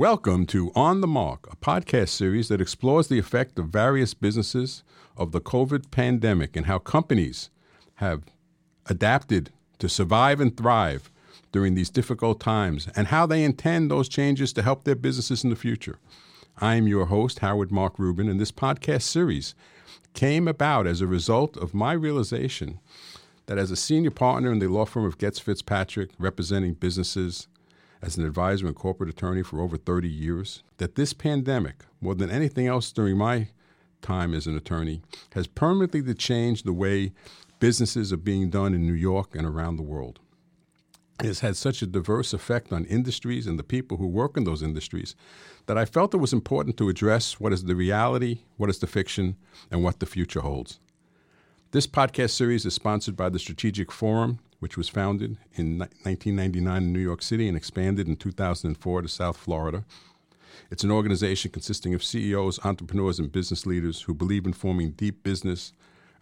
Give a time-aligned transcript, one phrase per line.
[0.00, 4.82] Welcome to On the Mark, a podcast series that explores the effect of various businesses
[5.14, 7.50] of the COVID pandemic and how companies
[7.96, 8.22] have
[8.86, 11.10] adapted to survive and thrive
[11.52, 15.50] during these difficult times and how they intend those changes to help their businesses in
[15.50, 15.98] the future.
[16.56, 19.54] I'm your host, Howard Mark Rubin, and this podcast series
[20.14, 22.80] came about as a result of my realization
[23.44, 27.48] that as a senior partner in the law firm of Goetz Fitzpatrick, representing businesses
[28.02, 32.30] as an advisor and corporate attorney for over 30 years, that this pandemic, more than
[32.30, 33.48] anything else during my
[34.02, 37.12] time as an attorney, has permanently changed the way
[37.58, 40.18] businesses are being done in New York and around the world.
[41.20, 44.44] It has had such a diverse effect on industries and the people who work in
[44.44, 45.14] those industries
[45.66, 48.86] that I felt it was important to address what is the reality, what is the
[48.86, 49.36] fiction,
[49.70, 50.80] and what the future holds.
[51.72, 56.92] This podcast series is sponsored by the Strategic Forum, which was founded in 1999 in
[56.92, 59.84] New York City and expanded in 2004 to South Florida.
[60.70, 65.24] It's an organization consisting of CEOs, entrepreneurs, and business leaders who believe in forming deep
[65.24, 65.72] business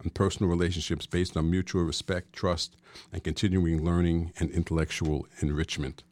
[0.01, 2.75] and personal relationships based on mutual respect, trust,
[3.13, 6.03] and continuing learning and intellectual enrichment.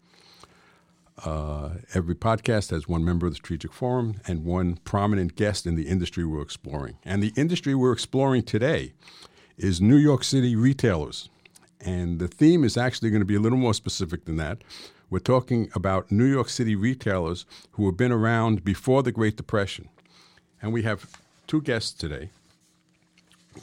[1.26, 5.76] Uh, every podcast has one member of the Strategic Forum and one prominent guest in
[5.76, 6.98] the industry we're exploring.
[7.04, 8.94] And the industry we're exploring today
[9.58, 11.30] is New York City retailers.
[11.80, 14.64] And the theme is actually going to be a little more specific than that.
[15.10, 19.90] We're talking about New York City retailers who have been around before the Great Depression.
[20.62, 21.10] And we have
[21.46, 22.30] two guests today.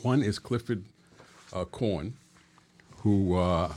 [0.03, 0.85] One is Clifford
[1.53, 2.15] uh, Korn,
[2.99, 3.75] who uh,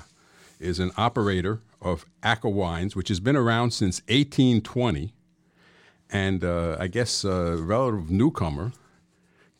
[0.59, 5.13] is an operator of Acker Wines, which has been around since 1820.
[6.09, 8.71] And uh, I guess a relative newcomer,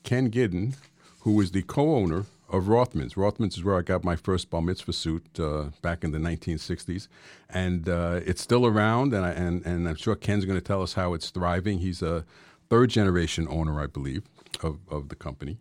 [0.04, 0.76] Ken Giddon,
[1.22, 3.16] who is the co owner of Rothmans.
[3.16, 7.08] Rothmans is where I got my first bar mitzvah suit uh, back in the 1960s,
[7.50, 9.14] and uh, it's still around.
[9.14, 11.80] And, I, and and I'm sure Ken's going to tell us how it's thriving.
[11.80, 12.26] He's a
[12.70, 14.24] third generation owner, I believe,
[14.64, 15.58] of of the company,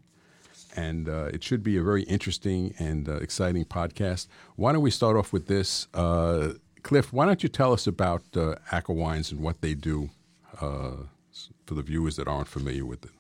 [0.77, 4.29] and uh, it should be a very interesting and uh, exciting podcast.
[4.55, 6.53] Why don't we start off with this, uh,
[6.83, 7.13] Cliff?
[7.13, 10.11] Why don't you tell us about uh, Acker Wines and what they do
[10.59, 13.11] for the viewers that aren't familiar with it?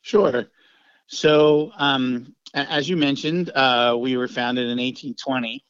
[0.00, 0.46] Sure.
[1.12, 5.64] So, um, as you mentioned, uh, we were founded in 1820,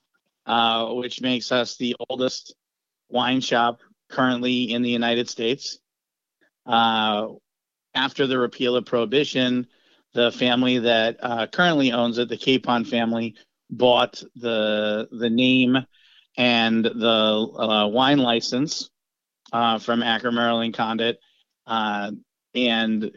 [0.44, 2.54] uh, which makes us the oldest
[3.08, 3.80] wine shop
[4.10, 5.78] currently in the United States.
[6.66, 7.28] Uh,
[7.94, 9.66] after the repeal of Prohibition,
[10.12, 13.34] the family that uh, currently owns it, the Kapon family,
[13.70, 15.78] bought the the name
[16.36, 16.98] and the
[17.58, 18.90] uh, wine license
[19.54, 21.18] uh, from Acker Merrall and Condit,
[21.66, 23.10] and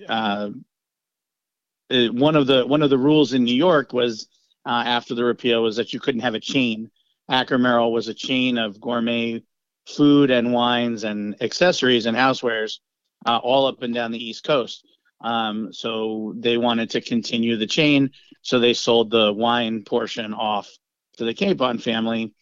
[1.93, 4.27] uh, one of the one of the rules in New York was
[4.65, 6.89] uh, after the repeal was that you couldn't have a chain.
[7.29, 9.43] Acker Merrall was a chain of gourmet
[9.87, 12.79] food and wines and accessories and housewares
[13.25, 14.85] uh, all up and down the East Coast.
[15.21, 18.11] Um, so they wanted to continue the chain,
[18.41, 20.69] so they sold the wine portion off
[21.17, 22.33] to the Kapon family.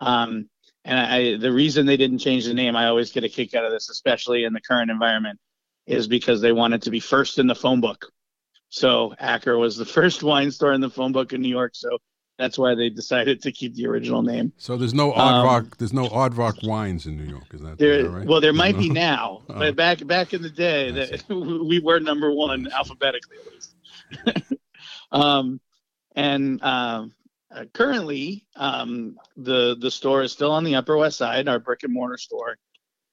[0.00, 0.48] Um,
[0.84, 3.66] and I, the reason they didn't change the name, I always get a kick out
[3.66, 5.38] of this, especially in the current environment,
[5.86, 8.10] is because they wanted to be first in the phone book.
[8.70, 11.72] So Acker was the first wine store in the phone book in New York.
[11.74, 11.98] So
[12.38, 14.52] that's why they decided to keep the original name.
[14.56, 15.60] So there's no Aardvark.
[15.60, 17.52] Um, there's no Aardvark wines in New York.
[17.52, 18.08] Is that, there?
[18.08, 18.26] right?
[18.26, 19.58] Well, there might be now, oh.
[19.58, 24.54] but back back in the day, that we were number one alphabetically at least.
[25.12, 25.60] um,
[26.16, 27.12] and um,
[27.54, 31.82] uh, currently, um, the the store is still on the Upper West Side, our brick
[31.82, 32.56] and mortar store.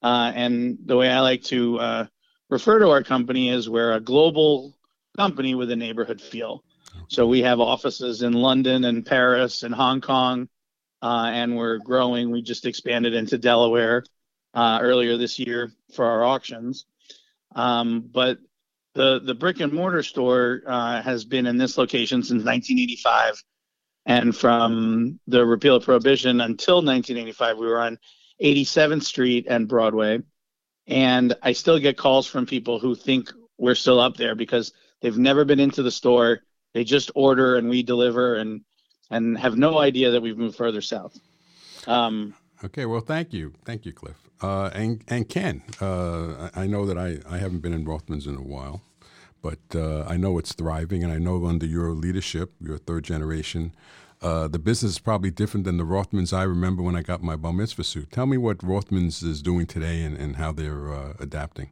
[0.01, 2.05] Uh, and the way I like to uh,
[2.49, 4.76] refer to our company is we're a global
[5.17, 6.63] company with a neighborhood feel.
[7.09, 10.47] So we have offices in London and Paris and Hong Kong,
[11.01, 12.31] uh, and we're growing.
[12.31, 14.03] We just expanded into Delaware
[14.53, 16.85] uh, earlier this year for our auctions.
[17.55, 18.39] Um, but
[18.93, 23.43] the the brick and mortar store uh, has been in this location since 1985,
[24.05, 27.99] and from the repeal of prohibition until 1985, we were on
[28.41, 30.21] 87th Street and Broadway.
[30.87, 34.71] And I still get calls from people who think we're still up there because
[35.01, 36.41] They've never been into the store.
[36.73, 38.61] They just order and we deliver and
[39.09, 41.17] and have no idea that we've moved further south.
[41.87, 42.33] Um,
[42.63, 45.63] okay, well, thank you, thank you, Cliff, uh, and and Ken.
[45.79, 48.81] Uh, I know that I, I haven't been in Rothmans in a while,
[49.41, 53.73] but uh, I know it's thriving, and I know under your leadership, your third generation,
[54.21, 57.35] uh, the business is probably different than the Rothmans I remember when I got my
[57.35, 58.11] bar mitzvah suit.
[58.11, 61.69] Tell me what Rothmans is doing today and, and how they're uh, adapting.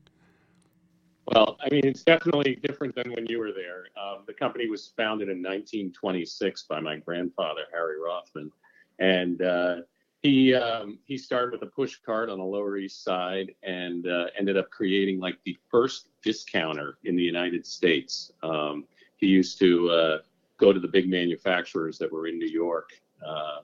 [1.28, 3.86] Well, I mean, it's definitely different than when you were there.
[4.00, 8.52] Um, the company was founded in 1926 by my grandfather, Harry Rothman.
[9.00, 9.76] And uh,
[10.22, 14.26] he um, he started with a push cart on the Lower East Side and uh,
[14.38, 18.32] ended up creating like the first discounter in the United States.
[18.44, 18.86] Um,
[19.18, 20.18] he used to uh,
[20.58, 22.90] go to the big manufacturers that were in New York,
[23.26, 23.60] uh,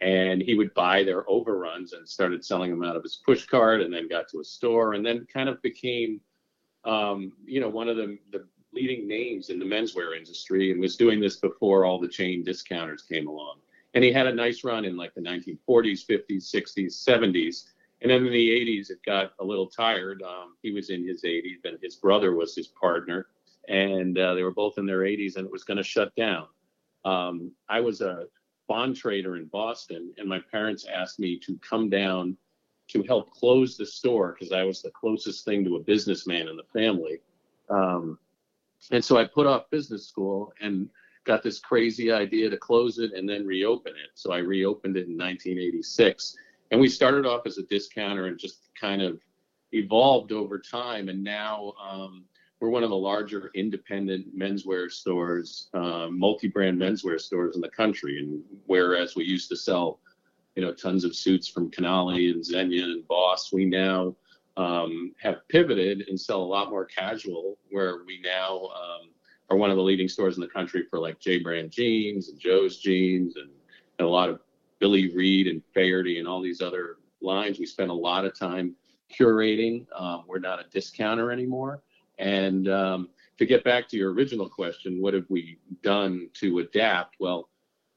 [0.00, 3.80] and he would buy their overruns and started selling them out of his push cart,
[3.80, 6.20] and then got to a store, and then kind of became,
[6.84, 10.96] um, you know, one of the, the leading names in the menswear industry, and was
[10.96, 13.58] doing this before all the chain discounters came along
[13.94, 17.64] and he had a nice run in like the 1940s, 50s, 60s, 70s.
[18.00, 20.22] And then in the 80s, it got a little tired.
[20.22, 23.26] Um, he was in his 80s, and his brother was his partner,
[23.68, 26.46] and uh, they were both in their 80s, and it was going to shut down.
[27.04, 28.26] Um, I was a
[28.68, 32.36] bond trader in Boston, and my parents asked me to come down
[32.88, 36.56] to help close the store because I was the closest thing to a businessman in
[36.56, 37.20] the family.
[37.68, 38.18] Um,
[38.90, 40.88] and so I put off business school and
[41.24, 44.10] got this crazy idea to close it and then reopen it.
[44.14, 46.36] So I reopened it in 1986.
[46.70, 49.20] And we started off as a discounter and just kind of
[49.72, 51.08] evolved over time.
[51.08, 52.24] And now um,
[52.60, 58.18] we're one of the larger independent menswear stores, uh, multi-brand menswear stores in the country.
[58.18, 60.00] And whereas we used to sell,
[60.58, 64.16] you know, tons of suits from Canali and Zegna and Boss, we now
[64.56, 69.10] um, have pivoted and sell a lot more casual, where we now um,
[69.50, 72.40] are one of the leading stores in the country for like J brand jeans and
[72.40, 73.50] Joe's jeans and,
[74.00, 74.40] and a lot of
[74.80, 77.60] Billy Reid and Faherty and all these other lines.
[77.60, 78.74] We spend a lot of time
[79.16, 79.86] curating.
[79.94, 81.84] Um, we're not a discounter anymore.
[82.18, 87.14] And um, to get back to your original question, what have we done to adapt?
[87.20, 87.48] Well,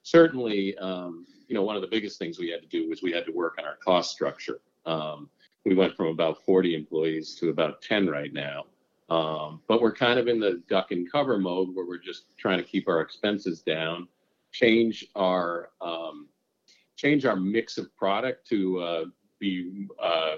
[0.03, 3.11] certainly, um, you know, one of the biggest things we had to do was we
[3.11, 4.61] had to work on our cost structure.
[4.85, 5.29] Um,
[5.65, 8.67] we went from about 40 employees to about 10 right now.
[9.09, 12.57] Um, but we're kind of in the duck and cover mode where we're just trying
[12.59, 14.07] to keep our expenses down,
[14.53, 16.29] change our um,
[16.95, 19.05] change our mix of product to uh,
[19.39, 20.35] be uh,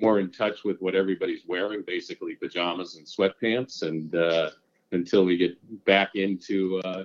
[0.00, 4.50] more in touch with what everybody's wearing, basically pajamas and sweatpants, and uh,
[4.90, 7.04] until we get back into uh,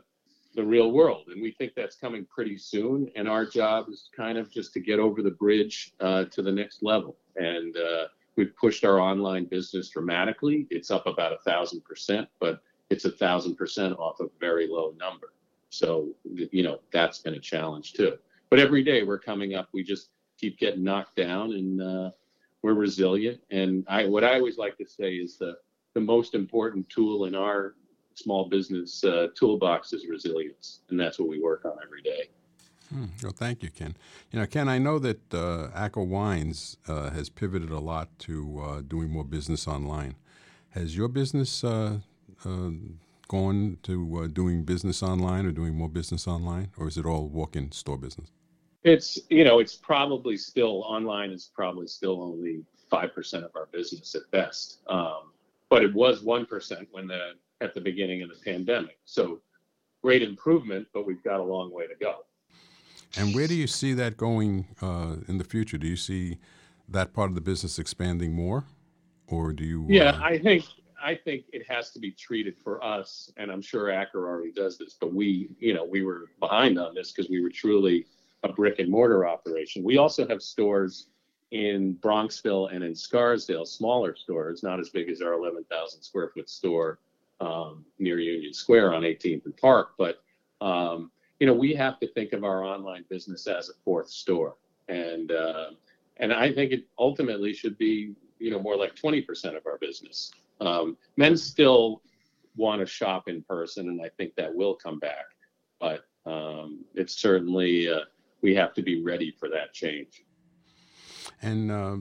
[0.55, 1.27] the real world.
[1.27, 3.11] And we think that's coming pretty soon.
[3.15, 6.51] And our job is kind of just to get over the bridge uh, to the
[6.51, 7.17] next level.
[7.35, 8.05] And uh,
[8.35, 10.67] We've pushed our online business dramatically.
[10.69, 14.93] It's up about a thousand percent, but it's a thousand percent off a very low
[14.99, 15.33] number.
[15.69, 16.09] So,
[16.51, 18.17] you know, that's been a challenge too.
[18.49, 22.11] But every day we're coming up, we just keep getting knocked down and uh,
[22.61, 23.41] we're resilient.
[23.51, 25.57] And I, what I always like to say is the,
[25.93, 27.75] the most important tool in our
[28.15, 30.79] small business uh, toolbox is resilience.
[30.89, 32.29] And that's what we work on every day.
[32.89, 33.05] Hmm.
[33.23, 33.95] Well, thank you, Ken.
[34.31, 38.61] You know, Ken, I know that uh, Acker Wines uh, has pivoted a lot to
[38.61, 40.15] uh, doing more business online.
[40.69, 41.99] Has your business uh,
[42.45, 42.69] uh,
[43.27, 47.27] gone to uh, doing business online or doing more business online, or is it all
[47.27, 48.29] walk-in store business?
[48.83, 53.67] It's you know, it's probably still online is probably still only five percent of our
[53.71, 55.31] business at best, um,
[55.69, 57.31] but it was one percent when the
[57.65, 58.97] at the beginning of the pandemic.
[59.03, 59.41] So
[60.01, 62.25] great improvement, but we've got a long way to go.
[63.17, 65.77] And where do you see that going uh, in the future?
[65.77, 66.37] Do you see
[66.87, 68.65] that part of the business expanding more,
[69.27, 69.85] or do you?
[69.89, 70.21] Yeah, uh...
[70.21, 70.65] I think
[71.01, 74.77] I think it has to be treated for us, and I'm sure Acker already does
[74.77, 78.05] this, but we, you know, we were behind on this because we were truly
[78.43, 79.83] a brick and mortar operation.
[79.83, 81.07] We also have stores
[81.51, 86.49] in Bronxville and in Scarsdale, smaller stores, not as big as our 11,000 square foot
[86.49, 86.99] store
[87.39, 90.21] um, near Union Square on 18th and Park, but
[90.61, 94.55] um, you know, we have to think of our online business as a fourth store,
[94.87, 95.71] and uh,
[96.17, 100.31] and I think it ultimately should be you know more like 20% of our business.
[100.61, 102.01] Um, men still
[102.55, 105.25] want to shop in person, and I think that will come back,
[105.79, 108.01] but um, it's certainly uh,
[108.41, 110.23] we have to be ready for that change.
[111.41, 111.97] And uh,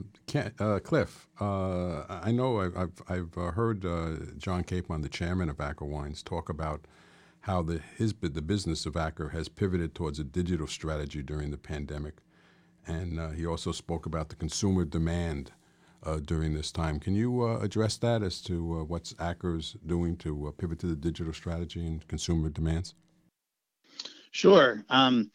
[0.59, 5.59] uh, Cliff, uh, I know I've, I've, uh, heard uh, John Kapon, the chairman of
[5.59, 6.85] Acker Wines, talk about
[7.41, 11.57] how the his the business of Acker has pivoted towards a digital strategy during the
[11.57, 12.15] pandemic,
[12.87, 15.51] and uh, he also spoke about the consumer demand
[16.25, 16.99] during this time.
[16.99, 21.85] Can you address that as to what's Acker's doing to pivot to the digital strategy
[21.85, 22.93] and consumer demands?
[24.31, 24.83] Sure.
[24.89, 25.31] Um,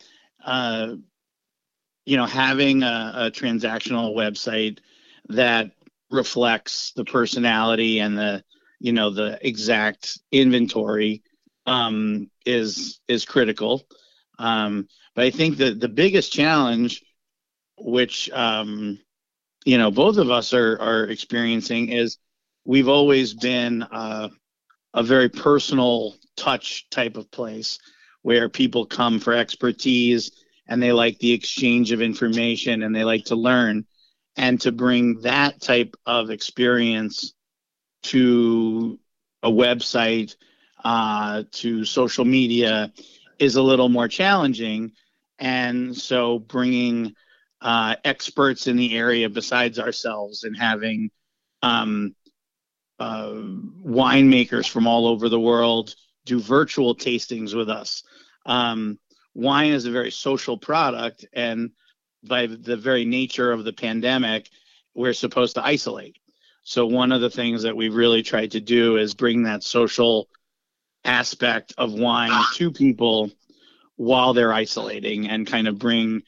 [2.04, 4.78] you know, having a, a transactional website
[5.28, 5.70] that
[6.10, 8.42] reflects the personality and the
[8.80, 11.22] you know the exact inventory
[11.66, 13.82] um, is is critical.
[14.38, 17.02] Um, but I think that the biggest challenge,
[17.78, 18.98] which um,
[19.64, 22.18] you know both of us are are experiencing, is
[22.64, 24.28] we've always been uh,
[24.94, 27.78] a very personal touch type of place
[28.22, 30.30] where people come for expertise
[30.70, 33.84] and they like the exchange of information and they like to learn
[34.36, 37.34] and to bring that type of experience
[38.04, 38.98] to
[39.42, 40.36] a website
[40.84, 42.92] uh, to social media
[43.38, 44.92] is a little more challenging
[45.40, 47.14] and so bringing
[47.60, 51.10] uh, experts in the area besides ourselves and having
[51.62, 52.14] um,
[53.00, 53.32] uh,
[53.84, 55.94] winemakers from all over the world
[56.26, 58.02] do virtual tastings with us.
[58.46, 58.98] Um,
[59.34, 61.70] wine is a very social product, and
[62.22, 64.50] by the very nature of the pandemic,
[64.94, 66.16] we're supposed to isolate.
[66.62, 70.28] So, one of the things that we've really tried to do is bring that social
[71.04, 73.30] aspect of wine to people
[73.96, 76.22] while they're isolating and kind of bring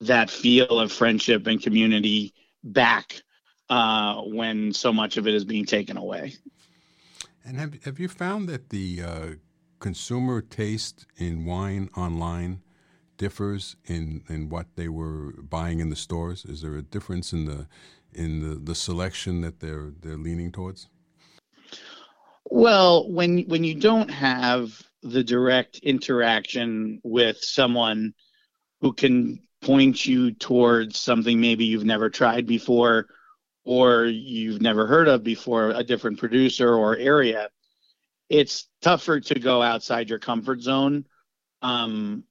[0.00, 3.20] that feel of friendship and community back
[3.68, 6.34] uh, when so much of it is being taken away.
[7.44, 9.26] And have have you found that the uh,
[9.78, 12.62] consumer taste in wine online
[13.16, 16.44] differs in, in what they were buying in the stores?
[16.44, 17.66] Is there a difference in the
[18.14, 20.88] in the, the selection that they're they're leaning towards?
[22.46, 28.14] Well, when when you don't have the direct interaction with someone
[28.80, 33.06] who can point you towards something maybe you've never tried before
[33.64, 37.48] or you've never heard of before, a different producer or area,
[38.28, 41.06] it's tougher to go outside your comfort zone
[41.62, 42.24] um,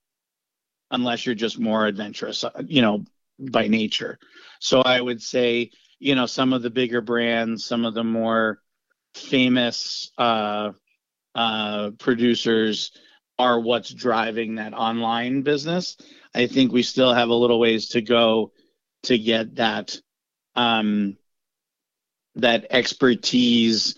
[0.91, 3.03] unless you're just more adventurous, uh, you know,
[3.39, 4.17] by nature.
[4.59, 8.59] So I would say, you know, some of the bigger brands, some of the more
[9.13, 10.71] famous uh,
[11.35, 12.91] uh, producers
[13.39, 15.97] are what's driving that online business.
[16.33, 18.51] I think we still have a little ways to go
[19.03, 19.99] to get that
[20.55, 21.17] um,
[22.35, 23.95] that expertise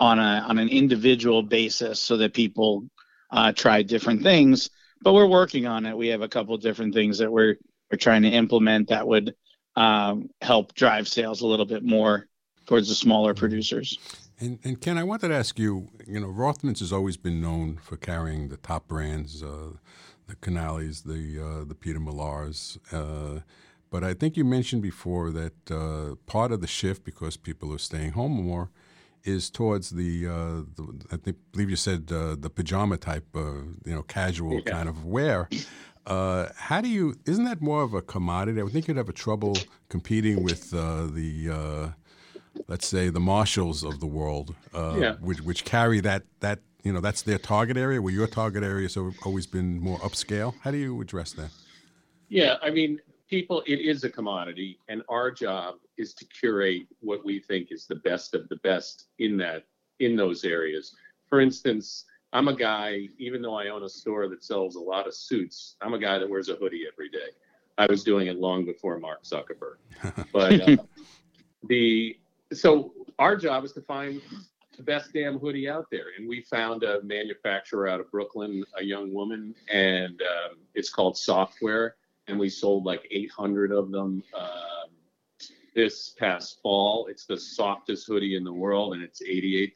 [0.00, 2.84] on a on an individual basis, so that people
[3.30, 4.70] uh, try different things.
[5.02, 5.96] But we're working on it.
[5.96, 7.56] We have a couple different things that we're
[7.90, 9.34] we're trying to implement that would
[9.76, 12.26] um, help drive sales a little bit more
[12.66, 13.98] towards the smaller producers.
[14.40, 15.88] And, and, Ken, I wanted to ask you.
[16.06, 19.72] You know, Rothmans has always been known for carrying the top brands, uh,
[20.26, 22.78] the Canales, the uh, the Peter Millars.
[22.90, 23.40] Uh,
[23.90, 27.78] but I think you mentioned before that uh, part of the shift, because people are
[27.78, 28.70] staying home more,
[29.24, 33.76] is towards the, uh, the I think believe you said uh, the pajama type, you
[33.86, 34.72] know, casual yeah.
[34.72, 35.48] kind of wear.
[36.06, 37.14] how do you?
[37.26, 38.60] Isn't that more of a commodity?
[38.60, 39.56] I would think you'd have a trouble
[39.88, 41.94] competing with the
[42.68, 45.14] let's say the Marshalls of the world, uh, yeah.
[45.20, 48.00] which which carry that that you know that's their target area.
[48.00, 50.54] Where your target area has always been more upscale.
[50.62, 51.50] How do you address that?
[52.28, 52.98] Yeah, I mean,
[53.28, 57.86] people, it is a commodity, and our job is to curate what we think is
[57.86, 59.64] the best of the best in that
[60.00, 60.94] in those areas.
[61.28, 62.04] For instance.
[62.34, 65.76] I'm a guy, even though I own a store that sells a lot of suits,
[65.82, 67.28] I'm a guy that wears a hoodie every day.
[67.78, 69.76] I was doing it long before Mark Zuckerberg.
[70.32, 70.76] But uh,
[71.64, 72.16] the
[72.52, 74.20] so our job is to find
[74.76, 76.06] the best damn hoodie out there.
[76.18, 81.16] And we found a manufacturer out of Brooklyn, a young woman, and um, it's called
[81.16, 81.96] Software,
[82.28, 84.81] And we sold like 800 of them uh,
[85.74, 87.06] this past fall.
[87.08, 89.70] It's the softest hoodie in the world, and it's $88.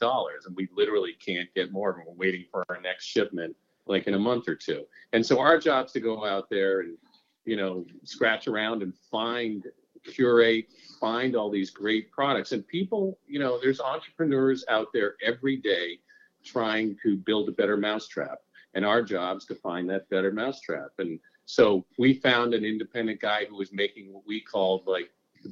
[0.46, 2.04] And we literally can't get more.
[2.06, 4.84] We're waiting for our next shipment like in a month or two.
[5.12, 6.96] And so our job is to go out there and,
[7.44, 9.64] you know, scratch around and find
[10.04, 10.66] curate,
[11.00, 12.52] find all these great products.
[12.52, 16.00] And people, you know, there's entrepreneurs out there every day
[16.44, 18.38] trying to build a better mousetrap.
[18.74, 20.90] And our job is to find that better mousetrap.
[20.98, 25.10] And so we found an independent guy who was making what we called like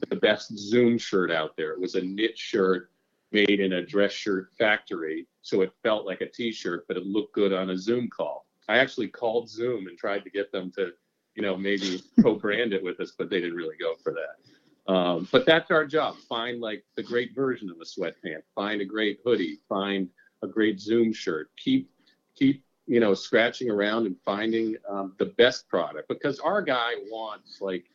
[0.08, 1.72] the best Zoom shirt out there.
[1.72, 2.90] It was a knit shirt
[3.32, 5.26] made in a dress shirt factory.
[5.42, 8.46] So it felt like a t shirt, but it looked good on a Zoom call.
[8.68, 10.92] I actually called Zoom and tried to get them to
[11.34, 14.92] you know, maybe co-brand it with us, but they didn't really go for that.
[14.92, 16.16] Um, but that's our job.
[16.28, 18.42] Find like the great version of a sweatpant.
[18.54, 19.60] Find a great hoodie.
[19.68, 20.08] Find
[20.42, 21.50] a great Zoom shirt.
[21.56, 21.90] Keep
[22.36, 27.62] keep you know scratching around and finding um, the best product because our guy wants
[27.62, 27.86] like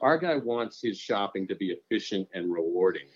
[0.00, 3.06] our guy wants his shopping to be efficient and rewarding.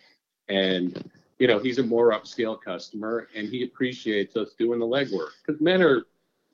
[0.49, 5.31] And you know he's a more upscale customer and he appreciates us doing the legwork
[5.45, 6.05] because men are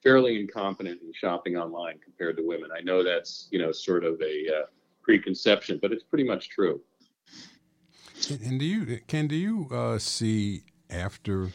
[0.03, 2.71] fairly incompetent in shopping online compared to women.
[2.77, 4.67] I know that's you know sort of a uh,
[5.03, 6.81] preconception, but it's pretty much true.
[8.31, 9.29] And do you, Ken?
[9.29, 11.51] Do you uh, see after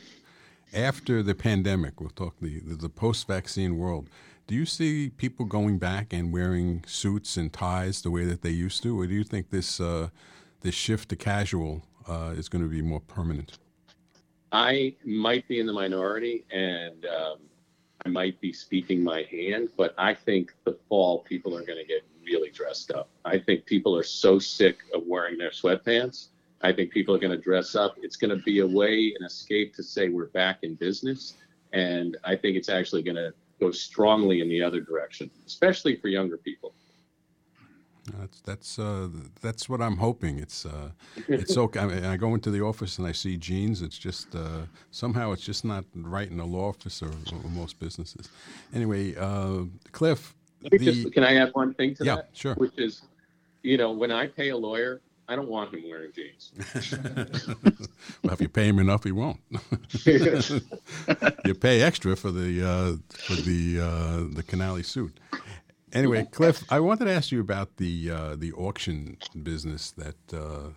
[0.73, 1.99] after the pandemic?
[1.99, 4.09] We'll talk the the post-vaccine world.
[4.45, 8.49] Do you see people going back and wearing suits and ties the way that they
[8.49, 10.09] used to, or do you think this uh,
[10.61, 13.57] this shift to casual uh, is going to be more permanent?
[14.51, 17.37] I might be in the minority, and um,
[18.05, 21.85] I might be speaking my hand, but I think the fall people are going to
[21.85, 23.09] get really dressed up.
[23.23, 26.27] I think people are so sick of wearing their sweatpants.
[26.61, 27.95] I think people are going to dress up.
[28.01, 31.35] It's going to be a way, an escape to say we're back in business.
[31.73, 36.07] And I think it's actually going to go strongly in the other direction, especially for
[36.07, 36.73] younger people.
[38.19, 39.07] That's that's uh,
[39.41, 40.37] that's what I'm hoping.
[40.37, 40.89] It's uh,
[41.29, 41.79] it's okay.
[41.79, 43.81] I, mean, I, go into the office and I see jeans.
[43.81, 47.79] It's just uh, somehow it's just not right in a law office or, or most
[47.79, 48.29] businesses.
[48.73, 50.35] Anyway, uh, Cliff.
[50.69, 52.29] The, just, can I add one thing to yeah, that?
[52.33, 52.55] Yeah, sure.
[52.55, 53.03] Which is,
[53.63, 56.51] you know, when I pay a lawyer, I don't want him wearing jeans.
[58.23, 59.39] well, if you pay him enough, he won't.
[60.05, 65.19] you pay extra for the uh, for the uh, the Canali suit.
[65.93, 70.69] Anyway, Cliff, I wanted to ask you about the uh, the auction business that uh,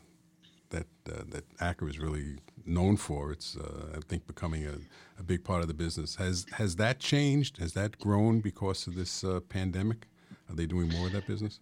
[0.70, 2.36] that uh, that Acker is really
[2.66, 3.32] known for.
[3.32, 4.74] It's uh, I think becoming a,
[5.18, 6.16] a big part of the business.
[6.16, 7.58] Has has that changed?
[7.58, 10.06] Has that grown because of this uh, pandemic?
[10.48, 11.60] Are they doing more of that business?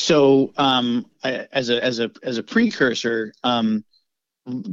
[0.00, 3.84] So, um, I, as a as a as a precursor, um,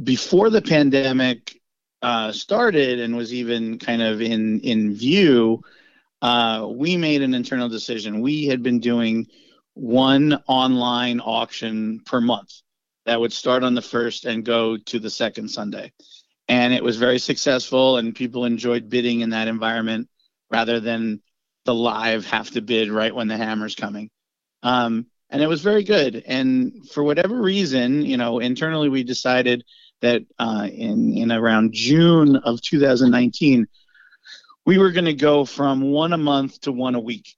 [0.02, 1.60] before the pandemic
[2.02, 5.62] uh, started and was even kind of in in view
[6.22, 8.20] uh, we made an internal decision.
[8.20, 9.26] We had been doing
[9.74, 12.52] one online auction per month
[13.06, 15.92] that would start on the first and go to the second Sunday.
[16.48, 20.08] And it was very successful, and people enjoyed bidding in that environment
[20.50, 21.20] rather than
[21.64, 24.10] the live have to bid right when the hammer's coming.
[24.62, 26.22] Um, and it was very good.
[26.26, 29.64] And for whatever reason, you know, internally we decided
[30.00, 33.66] that uh, in in around June of 2019
[34.68, 37.36] we were going to go from one a month to one a week.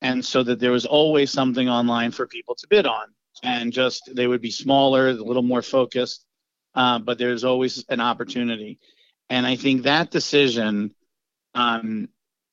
[0.00, 3.08] And so that there was always something online for people to bid on.
[3.42, 6.24] And just they would be smaller, a little more focused,
[6.74, 8.78] uh, but there's always an opportunity.
[9.28, 10.94] And I think that decision
[11.54, 12.08] um,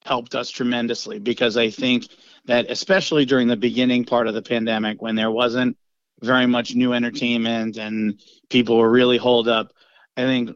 [0.07, 2.07] helped us tremendously because I think
[2.45, 5.77] that, especially during the beginning part of the pandemic, when there wasn't
[6.21, 9.73] very much new entertainment and people were really holed up,
[10.15, 10.51] I think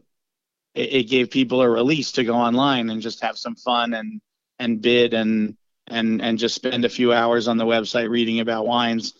[0.74, 4.20] it, it gave people a release to go online and just have some fun and
[4.58, 8.66] and bid and and and just spend a few hours on the website reading about
[8.66, 9.12] wines.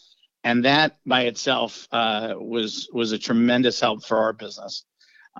[0.44, 4.84] And that by itself uh, was was a tremendous help for our business.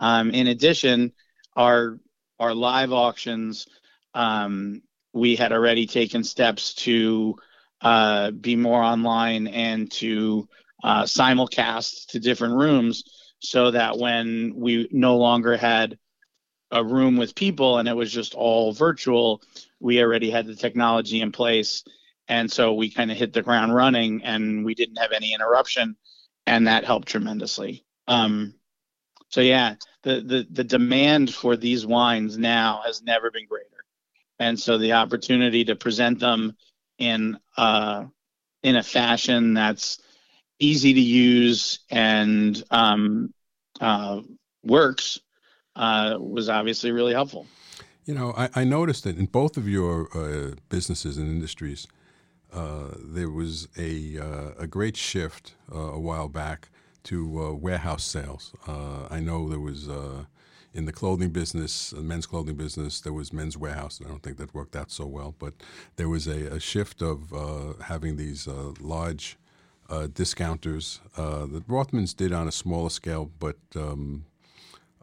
[0.01, 1.13] Um, in addition
[1.57, 1.99] our
[2.39, 3.67] our live auctions
[4.15, 7.37] um, we had already taken steps to
[7.81, 10.49] uh, be more online and to
[10.83, 13.05] uh, simulcast to different rooms
[13.41, 15.99] so that when we no longer had
[16.71, 19.43] a room with people and it was just all virtual,
[19.81, 21.85] we already had the technology in place.
[22.29, 25.97] And so we kind of hit the ground running and we didn't have any interruption.
[26.47, 27.85] And that helped tremendously.
[28.09, 28.55] Um,
[29.29, 33.72] so yeah, the, the, the demand for these wines now has never been greater.
[34.43, 36.57] And so the opportunity to present them
[36.99, 38.07] in uh,
[38.65, 40.01] in a fashion that's
[40.59, 43.33] easy to use and um,
[43.81, 44.21] uh,
[44.65, 45.21] works
[45.77, 47.47] uh, was obviously really helpful.
[48.05, 51.87] You know, I, I noticed that in both of your uh, businesses and industries,
[52.53, 56.69] uh, there was a uh, a great shift uh, a while back
[57.05, 58.53] to warehouse sales.
[58.67, 59.89] I know there was
[60.75, 64.05] in the clothing business, men's clothing business, there was Men's Wearhouse.
[64.05, 65.55] I don't think that worked out so well, but
[65.97, 67.33] there was a, a shift of
[67.83, 68.47] having these
[68.81, 69.37] large
[70.15, 71.01] discounters.
[71.17, 74.25] the Rothmans did on a smaller scale, but um,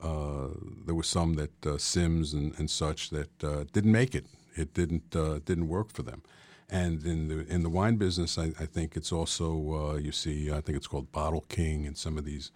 [0.01, 0.47] uh,
[0.86, 4.25] there were some that uh, Syms and, and, such that uh, didn't make it.
[4.55, 6.23] It didn't uh, didn't work for them.
[6.69, 10.51] And in the in the wine business, I, I think it's also uh, you see
[10.51, 12.51] I think it's called Bottle King and some of these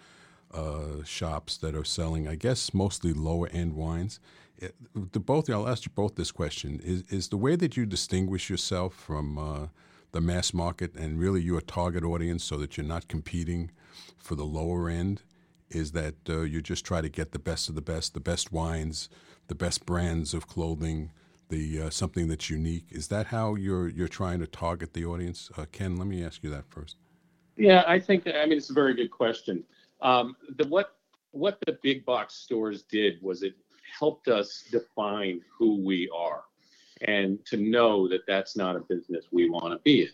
[1.06, 4.20] shops that are selling I guess mostly lower end wines.
[4.58, 7.86] It, the both I'll ask you both this question: Is is the way that you
[7.86, 9.70] distinguish yourself from
[10.12, 13.72] the mass market and really your target audience, so that you're not competing
[14.18, 15.24] for the lower end?
[15.74, 18.52] is that uh, you just try to get the best of the best, the best
[18.52, 19.10] wines,
[19.48, 21.12] the best brands of clothing,
[21.50, 22.86] the uh, something that's unique.
[22.90, 25.50] Is that how you're you're trying to target the audience?
[25.58, 26.98] Uh, Ken, let me ask you that first.
[27.58, 29.64] Yeah, I think I mean it's a very good question.
[30.04, 30.98] Um, the what
[31.32, 33.56] what the big box stores did was it
[33.98, 36.44] helped us define who we are
[37.02, 40.10] and to know that that's not a business we want to be in.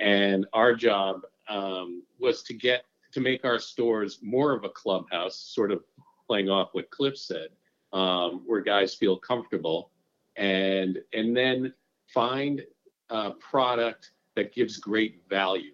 [0.00, 5.36] And our job um, was to get to make our stores more of a clubhouse,
[5.36, 5.82] sort of
[6.26, 7.48] playing off what Cliff said,
[7.92, 9.90] um, where guys feel comfortable,
[10.36, 11.72] and and then
[12.12, 12.62] find
[13.10, 15.72] a product that gives great value,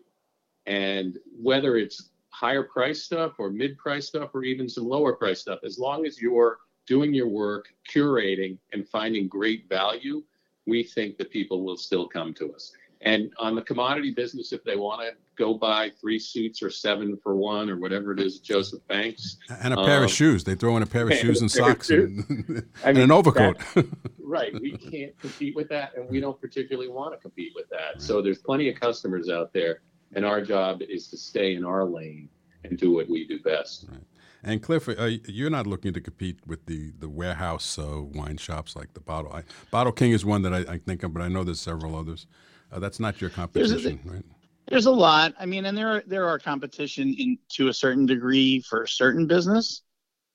[0.67, 5.41] and whether it's higher price stuff or mid price stuff or even some lower price
[5.41, 10.23] stuff, as long as you're doing your work, curating and finding great value,
[10.67, 12.73] we think that people will still come to us.
[13.03, 17.19] and on the commodity business, if they want to go buy three suits or seven
[17.23, 19.37] for one or whatever it is, Joseph Banks.
[19.61, 20.45] And a pair um, of shoes.
[20.45, 23.59] They throw in a pair of shoes and socks and, I mean, an overcoat.
[23.75, 23.87] That,
[24.19, 24.53] right.
[24.61, 28.01] We can't compete with that, and we don't particularly want to compete with that.
[28.01, 29.83] So there's plenty of customers out there,
[30.15, 32.29] and our job is to stay in our lane
[32.65, 33.87] and do what we do best.
[33.91, 34.01] Right.
[34.43, 38.77] And Cliff, uh, you're not looking to compete with the the warehouse uh, wine shops
[38.77, 39.33] like the Bottle.
[39.33, 41.97] I, Bottle King is one that I, I, think of, but I know there's several
[41.97, 42.27] others.
[42.71, 44.25] Uh, that's not your competition, there's a, right?
[44.69, 45.35] There's a lot.
[45.39, 48.89] I mean, and there are there are competition in to a certain degree for a
[48.89, 49.83] certain business.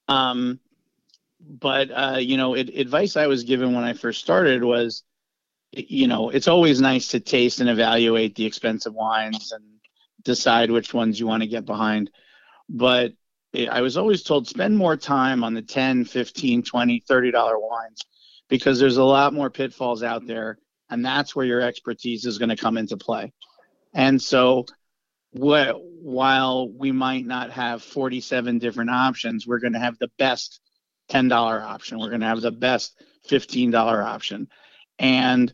[0.07, 0.59] Um,
[1.39, 5.03] but uh, you know, it, advice I was given when I first started was,
[5.71, 9.63] you know, it's always nice to taste and evaluate the expensive wines and
[10.23, 12.09] decide which ones you want to get behind.
[12.67, 13.13] But
[13.69, 18.05] I was always told spend more time on the 10, 15, 20, 30 dollar wines
[18.47, 20.57] because there's a lot more pitfalls out there
[20.89, 23.31] and that's where your expertise is going to come into play.
[23.93, 24.65] And so
[25.31, 30.59] what, while we might not have 47 different options, we're going to have the best
[31.11, 31.99] $10 option.
[31.99, 34.47] We're going to have the best $15 option.
[34.99, 35.51] And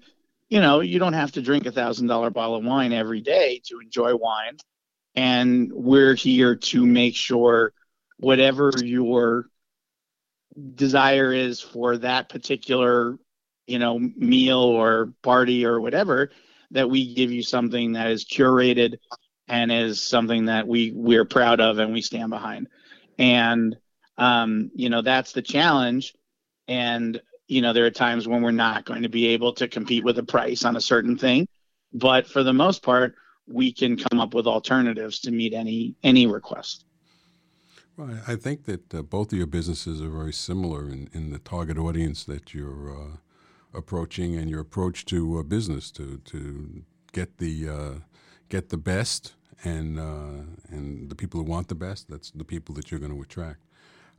[0.49, 3.61] you know, you don't have to drink a thousand dollar bottle of wine every day
[3.65, 4.57] to enjoy wine.
[5.15, 7.73] And we're here to make sure
[8.17, 9.47] whatever your
[10.75, 13.17] desire is for that particular
[13.67, 16.31] you know meal or party or whatever
[16.71, 18.97] that we give you something that is curated
[19.47, 22.67] and is something that we we're proud of and we stand behind
[23.17, 23.75] and
[24.17, 26.13] um, you know that's the challenge
[26.67, 30.03] and you know there are times when we're not going to be able to compete
[30.03, 31.47] with a price on a certain thing
[31.93, 33.15] but for the most part
[33.47, 36.85] we can come up with alternatives to meet any any request
[37.97, 41.39] well, I think that uh, both of your businesses are very similar in, in the
[41.39, 43.17] target audience that you're uh,
[43.73, 47.91] approaching and your approach to uh, business to to get the uh,
[48.49, 52.09] get the best and uh, and the people who want the best.
[52.09, 53.64] That's the people that you're going to attract.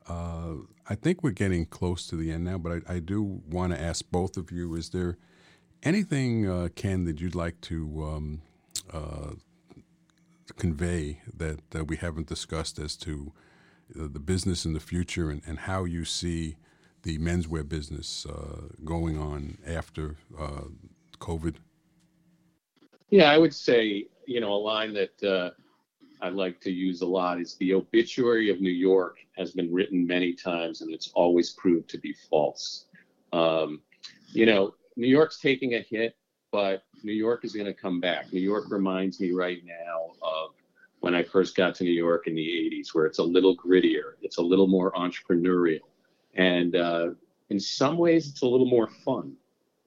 [0.09, 0.55] Uh,
[0.89, 3.81] I think we're getting close to the end now, but I, I do want to
[3.81, 5.19] ask both of you: Is there
[5.83, 8.43] anything, Ken, that you'd like to um,
[10.57, 13.33] convey that we haven't discussed as to
[13.95, 16.57] the business in the future and, and how you see
[17.03, 20.65] the menswear business uh, going on after uh,
[21.19, 21.57] COVID?
[23.11, 25.51] Yeah, I would say, you know, a line that uh,
[26.21, 30.07] I like to use a lot is the obituary of New York has been written
[30.07, 32.87] many times and it's always proved to be false.
[33.33, 33.83] Um,
[34.29, 36.17] you know, New York's taking a hit,
[36.51, 38.33] but New York is going to come back.
[38.33, 40.51] New York reminds me right now of
[41.01, 44.15] when I first got to New York in the 80s, where it's a little grittier,
[44.23, 45.81] it's a little more entrepreneurial,
[46.35, 47.11] and uh,
[47.51, 49.35] in some ways, it's a little more fun.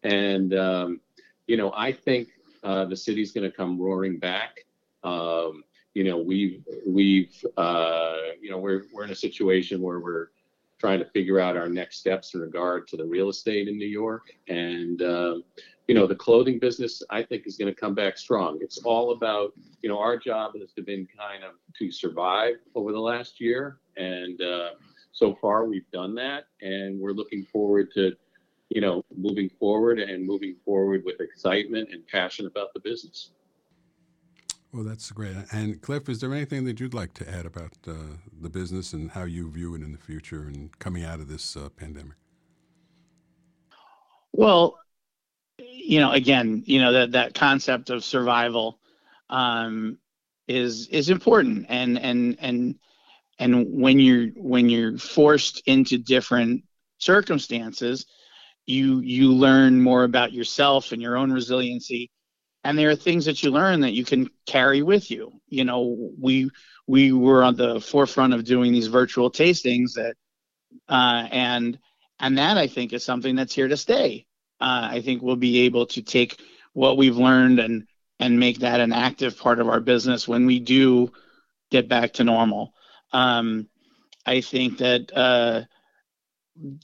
[0.03, 1.01] And um,
[1.47, 2.29] you know, I think
[2.63, 4.65] uh, the city's going to come roaring back.
[5.03, 5.63] Um,
[5.99, 10.27] you know, we've we've uh, you know we're we're in a situation where we're
[10.77, 13.93] trying to figure out our next steps in regard to the real estate in New
[14.03, 15.35] York, and uh,
[15.89, 18.59] you know, the clothing business, I think, is going to come back strong.
[18.61, 22.99] It's all about, you know, our job has been kind of to survive over the
[22.99, 23.79] last year.
[23.97, 24.69] And uh,
[25.11, 26.43] so far, we've done that.
[26.61, 28.13] And we're looking forward to,
[28.69, 33.31] you know, moving forward and moving forward with excitement and passion about the business.
[34.71, 35.35] Well, that's great.
[35.51, 37.93] And Cliff, is there anything that you'd like to add about uh,
[38.39, 41.57] the business and how you view it in the future and coming out of this
[41.57, 42.17] uh, pandemic?
[44.31, 44.77] Well,
[45.57, 48.79] you know, again, you know that that concept of survival
[49.29, 49.97] um,
[50.47, 52.75] is is important, and and and
[53.39, 56.63] and when you're when you're forced into different
[56.99, 58.05] circumstances,
[58.67, 62.11] you you learn more about yourself and your own resiliency,
[62.63, 65.31] and there are things that you learn that you can carry with you.
[65.47, 66.49] You know, we
[66.87, 70.15] we were on the forefront of doing these virtual tastings that,
[70.87, 71.79] uh, and
[72.19, 74.25] and that I think is something that's here to stay
[74.61, 76.41] uh, I think we'll be able to take
[76.73, 77.87] what we've learned and
[78.19, 81.11] and make that an active part of our business when we do
[81.71, 82.73] get back to normal.
[83.13, 83.69] Um,
[84.25, 85.61] I think that uh,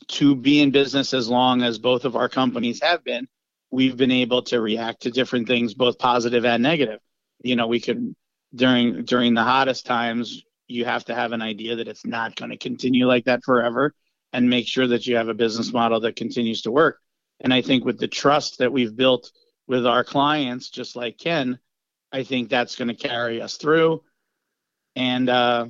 [0.08, 3.28] to be in business as long as both of our companies have been,
[3.76, 7.02] we've been able to react to different things, both positive and negative.
[7.44, 8.16] You know, we could
[8.56, 12.52] during during the hottest times, you have to have an idea that it's not going
[12.52, 13.94] to continue like that forever,
[14.32, 17.00] and make sure that you have a business model that continues to work.
[17.42, 19.30] And I think with the trust that we've built
[19.68, 21.60] with our clients, just like Ken,
[22.14, 24.04] I think that's going to carry us through.
[24.96, 25.66] And uh,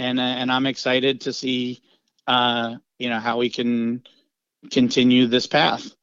[0.00, 1.80] and and I'm excited to see
[2.26, 4.02] uh, you know how we can
[4.72, 5.94] continue this path.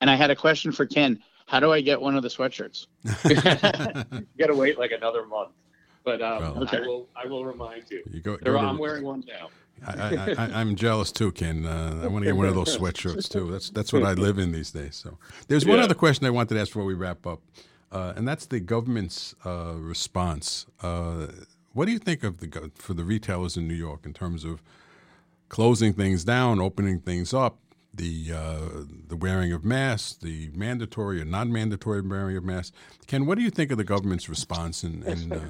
[0.00, 1.20] And I had a question for Ken.
[1.46, 2.86] how do I get one of the sweatshirts?
[3.28, 5.50] you gotta wait like another month.
[6.04, 8.02] But um, Well- I will I will remind you.
[8.10, 8.36] You go.
[8.36, 9.48] There- go to- I'm wearing one now.
[9.86, 11.64] I, I, I, I'm jealous too, Ken.
[11.64, 13.50] Uh, I want to get one of those sweatshirts too.
[13.50, 14.96] That's that's what I live in these days.
[14.96, 15.16] So
[15.48, 15.84] there's one Yeah.
[15.84, 17.40] other question I wanted to ask before we wrap up,
[17.90, 20.66] uh, and that's the government's uh, response.
[20.82, 21.28] Uh,
[21.72, 24.62] what do you think of the for the retailers in New York in terms of
[25.48, 27.56] closing things down, opening things up,
[27.94, 32.72] the uh, the wearing of masks, the mandatory or non-mandatory wearing of masks?
[33.06, 35.40] Ken, what do you think of the government's response and, and uh,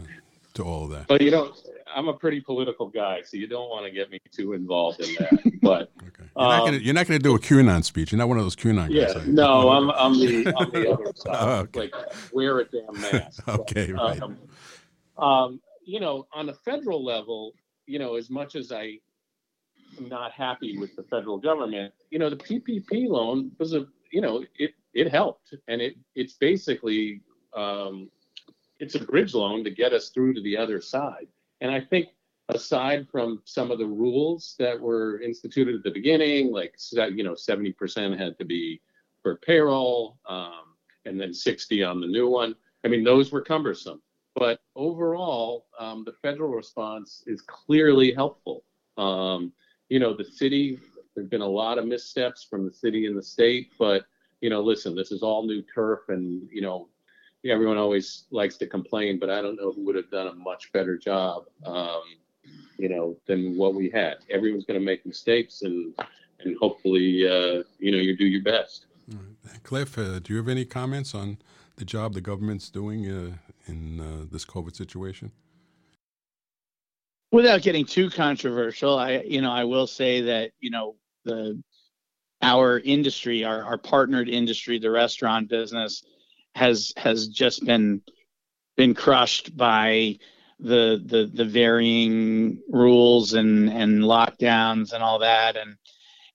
[0.54, 1.06] to all of that?
[1.08, 1.52] But you know,
[1.94, 5.14] I'm a pretty political guy, so you don't want to get me too involved in
[5.18, 5.60] that.
[5.60, 6.24] But Okay.
[6.36, 8.12] You're not Um, you're not gonna do a QAnon speech.
[8.12, 9.14] You're not one of those QAnon guys.
[9.16, 11.36] yeah, no, I'm I'm the I'm the other side.
[11.38, 11.80] Oh, okay.
[11.80, 11.94] Like
[12.32, 13.42] wear a damn mask.
[13.48, 14.20] Okay, right.
[14.22, 14.38] Um,
[15.18, 17.52] um, you know, on the federal level,
[17.86, 18.98] you know, as much as I
[19.98, 24.44] not happy with the federal government, you know, the PPP loan was a, you know,
[24.58, 27.22] it it helped, and it it's basically
[27.56, 28.10] um,
[28.78, 31.28] it's a bridge loan to get us through to the other side.
[31.60, 32.08] And I think
[32.48, 37.34] aside from some of the rules that were instituted at the beginning, like you know,
[37.34, 38.80] seventy percent had to be
[39.22, 40.74] for payroll, um,
[41.04, 42.54] and then sixty on the new one.
[42.84, 44.00] I mean, those were cumbersome.
[44.34, 48.64] But overall, um, the federal response is clearly helpful.
[48.96, 49.52] Um,
[49.90, 50.80] you know, the city,
[51.14, 54.04] there's been a lot of missteps from the city and the state, but,
[54.40, 56.88] you know, listen, this is all new turf and, you know,
[57.44, 60.72] everyone always likes to complain, but I don't know who would have done a much
[60.72, 62.02] better job, um,
[62.78, 64.18] you know, than what we had.
[64.30, 65.92] Everyone's going to make mistakes and,
[66.44, 68.86] and hopefully, uh, you know, you do your best.
[69.64, 71.38] Cliff, uh, do you have any comments on
[71.76, 73.32] the job the government's doing uh,
[73.66, 75.32] in uh, this COVID situation?
[77.32, 81.62] Without getting too controversial, I you know I will say that you know the
[82.42, 86.02] our industry, our our partnered industry, the restaurant business,
[86.54, 88.02] has has just been
[88.76, 90.18] been crushed by
[90.58, 95.56] the the the varying rules and and lockdowns and all that.
[95.56, 95.76] And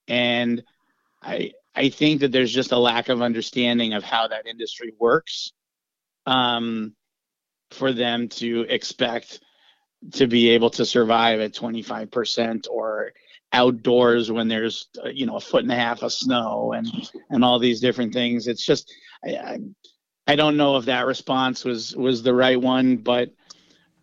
[0.08, 0.64] and
[1.22, 5.52] I I think that there's just a lack of understanding of how that industry works
[6.26, 6.96] um,
[7.72, 9.42] for them to expect
[10.14, 13.12] to be able to survive at 25% or
[13.54, 16.88] outdoors when there's uh, you know a foot and a half of snow and
[17.30, 18.92] and all these different things it's just
[19.24, 19.60] I,
[20.28, 23.32] I don't know if that response was was the right one but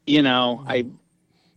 [0.06, 0.86] you know I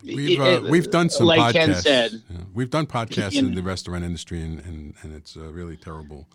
[0.03, 1.53] We've uh, we've done some like podcasts.
[1.53, 5.35] Ken said Yeah, we've done podcasts In- in the restaurant industry, and, and, and it's
[5.35, 6.27] a really terrible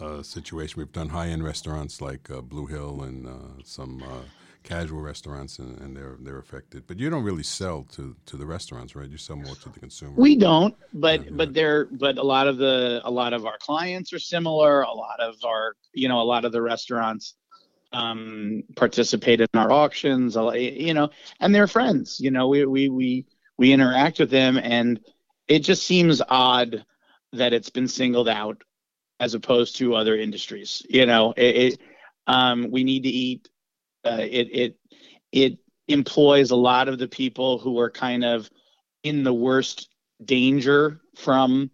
[0.00, 0.74] uh, situation.
[0.78, 4.22] We've done high end restaurants like uh, Blue Hill and uh, some uh,
[4.62, 6.86] casual restaurants, and, and they're they're affected.
[6.86, 9.08] But you don't really sell to, to the restaurants, right?
[9.08, 10.14] You sell more to the consumer.
[10.16, 13.58] We don't, but Yeah, but there but a lot of the a lot of our
[13.58, 14.82] clients are similar.
[14.82, 17.34] A lot of our you know a lot of the restaurants
[17.92, 20.36] um, participate in our auctions.
[20.54, 22.20] You know, and they're friends.
[22.20, 23.26] You know, we we we
[23.58, 25.00] we interact with them, and
[25.48, 26.84] it just seems odd
[27.32, 28.62] that it's been singled out
[29.20, 30.84] as opposed to other industries.
[30.88, 31.80] You know, it, it
[32.26, 33.48] um, we need to eat.
[34.04, 34.76] Uh, it it
[35.32, 35.58] it
[35.88, 38.50] employs a lot of the people who are kind of
[39.02, 39.88] in the worst
[40.24, 41.70] danger from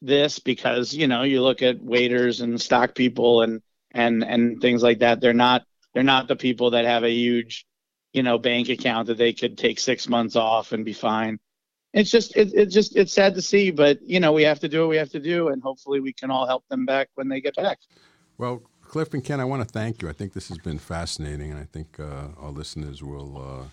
[0.00, 3.60] this because you know you look at waiters and stock people and
[3.92, 5.20] and and things like that.
[5.20, 5.64] They're not
[5.94, 7.66] they're not the people that have a huge
[8.12, 11.38] you know bank account that they could take six months off and be fine.
[11.94, 14.68] It's just it, it's just it's sad to see but you know we have to
[14.68, 17.28] do what we have to do and hopefully we can all help them back when
[17.28, 17.78] they get back.
[18.36, 20.08] Well, Cliff and Ken, I want to thank you.
[20.08, 23.64] I think this has been fascinating, and I think uh, our listeners will uh,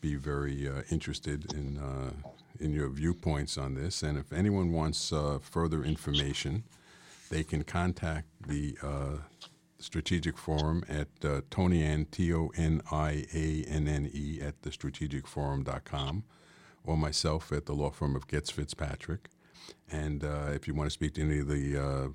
[0.00, 2.10] be very uh, interested in uh,
[2.58, 4.02] in your viewpoints on this.
[4.02, 6.64] And if anyone wants uh, further information,
[7.30, 9.18] they can contact the uh,
[9.78, 14.60] Strategic Forum at uh, Toni Anne, T O N I A N N E, at
[14.62, 16.24] thestrategicforum.com,
[16.82, 19.28] or myself at the law firm of Goetz Fitzpatrick.
[19.88, 22.12] And if you want to speak to any of the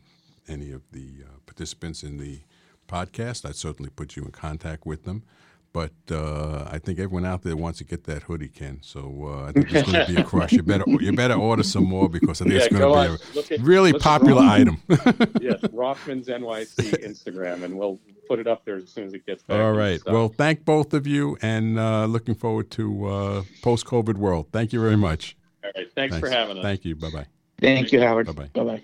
[0.48, 2.42] any of the uh, participants in the
[2.88, 5.24] podcast, I'd certainly put you in contact with them.
[5.72, 8.78] But uh, I think everyone out there wants to get that hoodie, Ken.
[8.84, 10.52] So uh, I think it's going to be a crush.
[10.52, 13.40] You better you better order some more because I think Yeah, it's going to be
[13.56, 14.52] at- a really popular Ross.
[14.52, 14.78] item.
[15.42, 19.42] yes, Rothman's NYC Instagram, and we'll put it up there as soon as it gets
[19.42, 19.60] back.
[19.60, 24.50] All in Well, thank both of you, and uh, looking forward to uh, post-COVID world.
[24.52, 25.36] Thank you very much.
[25.64, 25.92] all right.
[25.96, 26.64] Thanks, for having us.
[26.64, 26.96] Thank you.
[26.96, 27.26] Bye bye.
[27.60, 28.50] thank you howard Bye-bye.
[28.54, 28.84] bye-bye